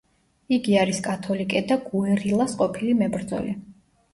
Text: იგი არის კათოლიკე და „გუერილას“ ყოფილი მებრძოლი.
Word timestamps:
იგი 0.55 0.77
არის 0.83 1.01
კათოლიკე 1.07 1.61
და 1.73 1.77
„გუერილას“ 1.91 2.57
ყოფილი 2.63 2.99
მებრძოლი. 3.03 3.55